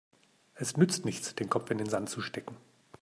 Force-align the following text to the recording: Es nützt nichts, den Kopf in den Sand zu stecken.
Es 0.55 0.77
nützt 0.77 1.05
nichts, 1.05 1.35
den 1.35 1.47
Kopf 1.47 1.69
in 1.69 1.77
den 1.77 1.87
Sand 1.87 2.09
zu 2.09 2.21
stecken. 2.21 2.57